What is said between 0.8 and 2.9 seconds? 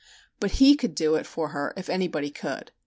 do it for her if anybody could.